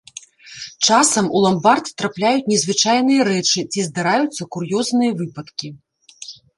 Часам 0.87 1.25
у 1.31 1.37
ламбард 1.43 1.91
трапляюць 2.03 2.49
незвычайныя 2.53 3.21
рэчы 3.31 3.59
ці 3.71 3.79
здараюцца 3.93 4.51
кур'ёзныя 4.53 5.11
выпадкі. 5.25 5.67